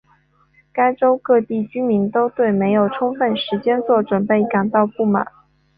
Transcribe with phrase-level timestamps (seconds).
[0.73, 5.27] 该州各地居民都对没有充分时间做准备感到不满。